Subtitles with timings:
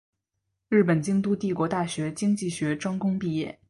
[0.67, 3.55] 日本京都帝国大学经济学专攻毕业。